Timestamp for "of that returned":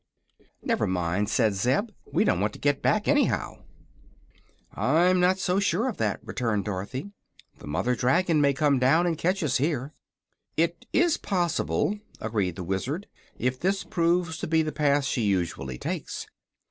5.87-6.65